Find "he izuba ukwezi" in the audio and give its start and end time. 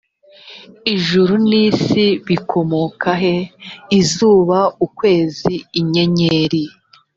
3.21-5.53